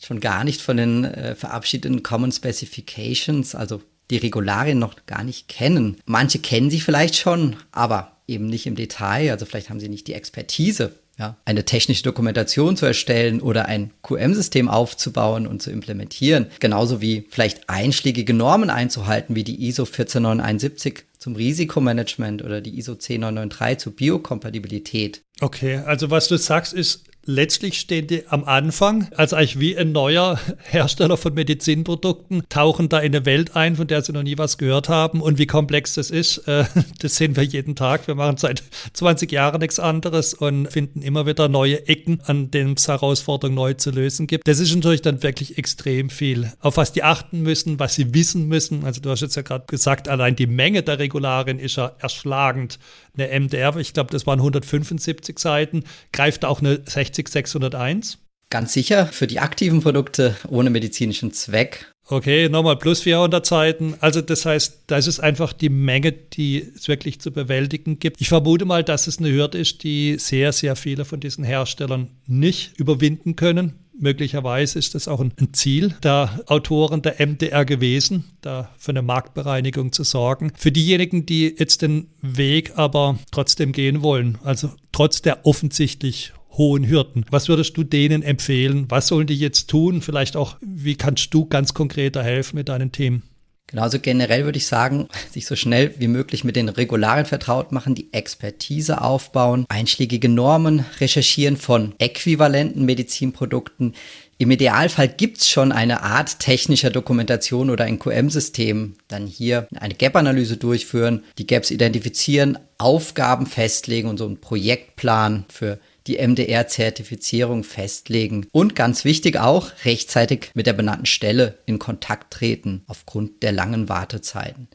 schon 0.02 0.20
gar 0.20 0.44
nicht 0.44 0.62
von 0.62 0.78
den 0.78 1.06
äh, 1.06 1.36
verabschiedeten 1.36 2.04
Common 2.04 2.32
Specifications, 2.32 3.56
also 3.56 3.82
die 4.10 4.18
Regularien 4.18 4.80
noch 4.80 4.96
gar 5.06 5.24
nicht 5.24 5.48
kennen. 5.48 5.98
Manche 6.06 6.40
kennen 6.40 6.70
sie 6.70 6.80
vielleicht 6.80 7.16
schon, 7.16 7.58
aber 7.72 8.18
eben 8.28 8.48
nicht 8.48 8.66
im 8.68 8.76
Detail. 8.76 9.32
Also 9.32 9.46
vielleicht 9.46 9.70
haben 9.70 9.80
sie 9.80 9.90
nicht 9.90 10.08
die 10.08 10.14
Expertise, 10.14 10.94
ja, 11.18 11.36
eine 11.46 11.66
technische 11.66 12.04
Dokumentation 12.04 12.78
zu 12.78 12.86
erstellen 12.86 13.42
oder 13.42 13.66
ein 13.66 13.92
QM-System 14.04 14.70
aufzubauen 14.70 15.48
und 15.48 15.62
zu 15.62 15.72
implementieren. 15.72 16.48
Genauso 16.60 17.02
wie 17.02 17.26
vielleicht 17.30 17.70
einschlägige 17.70 18.34
Normen 18.34 18.70
einzuhalten, 18.70 19.36
wie 19.36 19.44
die 19.44 19.68
ISO 19.68 19.86
14971 19.86 21.06
zum 21.18 21.36
Risikomanagement 21.36 22.44
oder 22.44 22.62
die 22.62 22.78
ISO 22.78 22.94
10993 22.94 23.80
zur 23.80 23.96
Biokompatibilität. 23.96 25.22
Okay, 25.42 25.78
also 25.78 26.12
was 26.12 26.28
du 26.28 26.38
sagst 26.38 26.74
ist, 26.74 27.06
letztlich 27.28 27.80
stehen 27.80 28.08
die 28.08 28.26
am 28.28 28.46
Anfang, 28.46 29.10
als 29.16 29.34
eigentlich 29.34 29.60
wie 29.60 29.78
ein 29.78 29.92
neuer 29.92 30.40
Hersteller 30.64 31.18
von 31.18 31.34
Medizinprodukten, 31.34 32.44
tauchen 32.50 32.90
da 32.90 33.00
in 33.00 33.14
eine 33.14 33.26
Welt 33.26 33.56
ein, 33.56 33.76
von 33.76 33.86
der 33.86 34.02
sie 34.02 34.14
noch 34.14 34.24
nie 34.24 34.38
was 34.38 34.58
gehört 34.58 34.90
haben. 34.90 35.22
Und 35.22 35.38
wie 35.38 35.46
komplex 35.46 35.94
das 35.94 36.10
ist, 36.10 36.40
äh, 36.48 36.66
das 37.00 37.18
sehen 37.18 37.36
wir 37.36 37.44
jeden 37.44 37.76
Tag. 37.76 38.08
Wir 38.08 38.16
machen 38.16 38.38
seit 38.38 38.64
20 38.94 39.32
Jahren 39.32 39.60
nichts 39.60 39.80
anderes 39.80 40.34
und 40.34 40.72
finden 40.72 41.02
immer 41.02 41.26
wieder 41.26 41.50
neue 41.50 41.88
Ecken, 41.88 42.22
an 42.26 42.50
denen 42.50 42.74
es 42.78 42.88
Herausforderungen 42.88 43.56
neu 43.56 43.74
zu 43.74 43.92
lösen 43.92 44.26
gibt. 44.28 44.48
Das 44.48 44.60
ist 44.60 44.74
natürlich 44.74 45.02
dann 45.02 45.22
wirklich 45.22 45.58
extrem 45.58 46.10
viel. 46.10 46.52
Auf 46.62 46.78
was 46.78 46.94
die 46.94 47.04
achten 47.04 47.42
müssen, 47.42 47.80
was 47.80 47.96
sie 47.96 48.14
wissen 48.14 48.48
müssen. 48.48 48.86
Also 48.86 49.02
du 49.02 49.10
hast 49.10 49.22
jetzt 49.22 49.36
ja 49.36 49.42
gerade 49.42 49.66
gesagt, 49.68 50.08
allein 50.08 50.36
die 50.36 50.48
Menge 50.48 50.82
der 50.82 51.00
Regularien 51.00 51.60
ist 51.60 51.76
ja 51.76 51.92
erschlagend. 52.00 52.80
Eine 53.18 53.40
MDR, 53.40 53.76
ich 53.78 53.94
glaube, 53.94 54.12
das 54.12 54.28
waren 54.28 54.40
175 54.40 55.40
Seiten, 55.40 55.84
greift 56.14 56.46
auch 56.46 56.60
eine 56.60 56.82
60 56.86 57.17
60601? 57.18 58.20
Ganz 58.50 58.72
sicher, 58.72 59.08
für 59.08 59.28
die 59.28 59.40
aktiven 59.40 59.82
Produkte 59.82 60.36
ohne 60.48 60.70
medizinischen 60.70 61.34
Zweck. 61.34 61.92
Okay, 62.10 62.48
nochmal 62.48 62.78
plus 62.78 63.02
400 63.02 63.46
Seiten. 63.46 63.96
Also 64.00 64.22
das 64.22 64.46
heißt, 64.46 64.84
das 64.88 65.08
ist 65.08 65.20
einfach 65.20 65.52
die 65.52 65.68
Menge, 65.68 66.14
die 66.14 66.66
es 66.74 66.88
wirklich 66.88 67.20
zu 67.20 67.32
bewältigen 67.32 68.00
gibt. 68.00 68.22
Ich 68.22 68.30
vermute 68.30 68.64
mal, 68.64 68.86
dass 68.86 69.08
es 69.08 69.20
eine 69.20 69.30
Hürde 69.30 69.58
ist, 69.58 69.84
die 69.84 70.18
sehr, 70.18 70.54
sehr 70.54 70.78
viele 70.78 71.04
von 71.04 71.20
diesen 71.20 71.44
Herstellern 71.44 72.08
nicht 72.26 72.80
überwinden 72.80 73.36
können. 73.36 73.74
Möglicherweise 74.00 74.80
ist 74.80 74.96
das 74.96 75.08
auch 75.08 75.20
ein 75.20 75.34
Ziel 75.54 75.96
der 76.04 76.40
Autoren 76.46 77.02
der 77.02 77.16
MDR 77.20 77.66
gewesen, 77.66 78.26
da 78.42 78.70
für 78.78 78.92
eine 78.92 79.02
Marktbereinigung 79.02 79.92
zu 79.92 80.04
sorgen. 80.04 80.54
Für 80.56 80.72
diejenigen, 80.72 81.26
die 81.26 81.56
jetzt 81.58 81.82
den 81.82 82.08
Weg 82.22 82.74
aber 82.78 83.18
trotzdem 83.32 83.72
gehen 83.72 84.04
wollen, 84.04 84.38
also 84.44 84.72
trotz 84.92 85.24
der 85.24 85.46
offensichtlich 85.46 86.34
hohen 86.58 86.88
Hürden. 86.88 87.26
Was 87.30 87.48
würdest 87.48 87.78
du 87.78 87.84
denen 87.84 88.24
empfehlen? 88.24 88.86
Was 88.90 89.08
sollen 89.08 89.28
die 89.28 89.38
jetzt 89.38 89.70
tun? 89.70 90.02
Vielleicht 90.02 90.36
auch, 90.36 90.58
wie 90.62 90.96
kannst 90.96 91.34
du 91.34 91.46
ganz 91.46 91.74
konkret 91.74 92.16
da 92.16 92.24
helfen 92.24 92.56
mit 92.56 92.70
deinen 92.70 92.92
Themen? 92.92 93.24
Genau, 93.70 93.82
also 93.82 94.00
generell 94.00 94.46
würde 94.46 94.58
ich 94.58 94.66
sagen, 94.66 95.10
sich 95.32 95.46
so 95.46 95.56
schnell 95.56 95.94
wie 96.00 96.08
möglich 96.08 96.44
mit 96.44 96.56
den 96.56 96.70
Regularien 96.70 97.26
vertraut 97.26 97.72
machen, 97.72 97.96
die 97.96 98.14
Expertise 98.14 99.02
aufbauen, 99.02 99.66
einschlägige 99.68 100.30
Normen 100.30 100.86
recherchieren 101.02 101.58
von 101.58 101.94
äquivalenten 101.98 102.86
Medizinprodukten. 102.86 103.94
Im 104.40 104.52
Idealfall 104.52 105.10
gibt's 105.10 105.50
schon 105.50 105.72
eine 105.72 106.04
Art 106.04 106.40
technischer 106.40 106.92
Dokumentation 106.92 107.70
oder 107.70 107.86
ein 107.86 108.00
QM-System. 108.00 108.94
Dann 109.08 109.26
hier 109.26 109.68
eine 109.76 109.96
Gap-Analyse 109.96 110.58
durchführen, 110.58 111.24
die 111.38 111.48
Gaps 111.48 111.72
identifizieren, 111.72 112.58
Aufgaben 112.78 113.48
festlegen 113.48 114.08
und 114.08 114.18
so 114.18 114.26
einen 114.26 114.40
Projektplan 114.40 115.46
für 115.50 115.80
die 116.08 116.18
MDR-Zertifizierung 116.18 117.64
festlegen 117.64 118.48
und 118.52 118.76
ganz 118.76 119.06
wichtig 119.06 119.38
auch 119.38 119.72
rechtzeitig 119.86 120.52
mit 120.54 120.66
der 120.66 120.74
benannten 120.74 121.06
Stelle 121.06 121.60
in 121.66 121.80
Kontakt 121.80 122.34
treten 122.34 122.84
aufgrund 122.88 123.44
der 123.44 123.52
langen 123.52 123.90
Wartezeiten. 123.90 124.68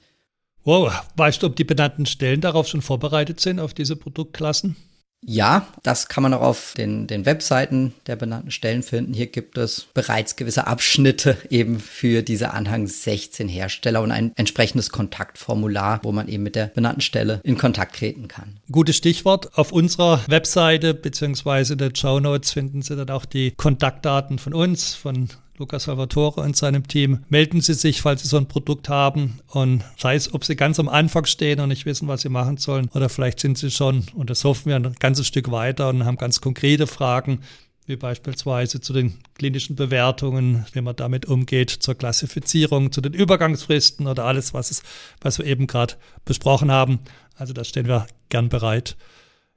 Wow, 0.65 0.93
weißt 1.17 1.43
du, 1.43 1.49
ob 1.49 1.57
die 1.57 1.65
benannten 1.65 2.07
Stellen 2.07 2.41
darauf 2.41 2.69
schon 2.69 2.83
vorbereitet 2.83 3.41
sind, 3.41 3.59
auf 3.59 3.75
diese 3.75 3.97
Produktklassen? 3.97 4.77
Ja, 5.25 5.69
das 5.85 6.09
kann 6.09 6.23
man 6.23 6.35
auch 6.35 6.41
auf 6.41 6.75
den, 6.77 7.07
den 7.07 7.27
Webseiten 7.27 7.95
der 8.09 8.17
benannten 8.17 8.51
Stellen 8.51 8.83
finden. 8.83 9.15
Hier 9.15 9.29
gibt 9.29 9.57
es 9.57 9.87
bereits 9.95 10.35
gewisse 10.35 10.67
Abschnitte 10.67 11.37
eben 11.49 11.79
für 11.79 12.23
diese 12.23 12.51
Anhang 12.53 12.89
16 12.89 13.49
Hersteller 13.49 14.03
und 14.03 14.11
ein 14.11 14.33
entsprechendes 14.37 14.91
Kontaktformular, 14.91 16.01
wo 16.03 16.11
man 16.11 16.27
eben 16.27 16.43
mit 16.43 16.57
der 16.57 16.67
benannten 16.67 17.03
Stelle 17.03 17.41
in 17.45 17.57
Kontakt 17.57 17.97
treten 17.97 18.27
kann. 18.27 18.59
Gutes 18.71 18.97
Stichwort. 18.97 19.57
Auf 19.57 19.71
unserer 19.71 20.21
Webseite 20.27 20.93
beziehungsweise 20.93 21.75
in 21.75 21.79
den 21.79 21.95
Show 21.95 22.19
Notes 22.19 22.51
finden 22.51 22.83
Sie 22.83 22.97
dann 22.97 23.11
auch 23.11 23.25
die 23.25 23.53
Kontaktdaten 23.53 24.41
von 24.41 24.55
uns, 24.55 24.95
von 24.95 25.29
Lukas 25.63 25.85
Salvatore 25.85 26.41
und 26.41 26.57
seinem 26.57 26.89
Team. 26.89 27.21
Melden 27.29 27.61
Sie 27.61 27.75
sich, 27.75 28.03
falls 28.03 28.23
Sie 28.23 28.29
so 28.29 28.37
ein 28.37 28.49
Produkt 28.49 28.89
haben 28.89 29.39
und 29.47 29.85
sei 29.97 30.17
es, 30.17 30.35
ob 30.35 30.45
Sie 30.45 30.57
ganz 30.57 30.81
am 30.81 30.89
Anfang 30.89 31.25
stehen 31.25 31.61
und 31.61 31.69
nicht 31.69 31.87
wissen, 31.87 32.09
was 32.09 32.23
Sie 32.23 32.31
machen 32.31 32.57
sollen 32.57 32.89
oder 32.95 33.09
vielleicht 33.09 33.39
sind 33.39 33.57
Sie 33.57 33.71
schon, 33.71 34.05
und 34.15 34.29
das 34.29 34.43
hoffen 34.43 34.71
wir, 34.71 34.75
ein 34.75 34.93
ganzes 34.99 35.29
Stück 35.29 35.53
weiter 35.53 35.89
und 35.89 36.05
haben 36.05 36.17
ganz 36.17 36.41
konkrete 36.41 36.89
Fragen, 36.89 37.43
wie 37.87 37.95
beispielsweise 37.95 38.81
zu 38.81 38.93
den 38.93 39.21
klinischen 39.35 39.77
Bewertungen, 39.77 40.67
wie 40.73 40.81
man 40.81 40.97
damit 40.97 41.27
umgeht, 41.27 41.71
zur 41.71 41.95
Klassifizierung, 41.95 42.91
zu 42.91 43.01
den 43.01 43.15
Übergangsfristen 43.15 44.09
oder 44.09 44.25
alles, 44.25 44.53
was, 44.55 44.73
es, 44.73 44.83
was 45.21 45.39
wir 45.39 45.47
eben 45.47 45.69
gerade 45.69 45.95
besprochen 46.25 46.73
haben. 46.73 46.99
Also 47.37 47.53
da 47.53 47.63
stehen 47.63 47.87
wir 47.87 48.09
gern 48.31 48.49
bereit. 48.49 48.97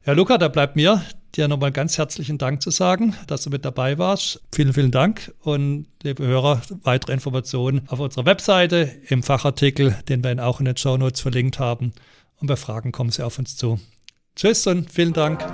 Ja, 0.06 0.14
Luca, 0.14 0.38
da 0.38 0.50
bleibt 0.50 0.76
mir 0.76 1.02
dir 1.38 1.48
nochmal 1.48 1.72
ganz 1.72 1.98
herzlichen 1.98 2.38
Dank 2.38 2.62
zu 2.62 2.72
sagen, 2.72 3.16
dass 3.28 3.44
du 3.44 3.50
mit 3.50 3.66
dabei 3.66 3.98
warst. 3.98 4.42
Vielen, 4.54 4.74
vielen 4.74 4.92
Dank 4.92 5.34
und 5.42 5.88
liebe 6.04 6.26
Hörer, 6.26 6.62
weitere 6.84 7.14
Informationen 7.14 7.82
auf 7.88 8.00
unserer 8.00 8.26
Webseite 8.26 8.92
im 9.08 9.24
Fachartikel, 9.24 9.98
den 10.10 10.24
wir 10.24 10.32
Ihnen 10.32 10.40
auch 10.40 10.60
in 10.60 10.66
den 10.66 10.78
Show 10.78 10.98
Notes 10.98 11.22
verlinkt 11.22 11.60
haben. 11.60 11.94
Und 12.40 12.48
bei 12.48 12.56
Fragen 12.56 12.92
kommen 12.92 13.12
Sie 13.12 13.24
auf 13.24 13.40
uns 13.40 13.58
zu. 13.58 13.80
Tschüss 14.36 14.68
und 14.68 14.92
vielen 14.92 15.14
Dank. 15.14 15.46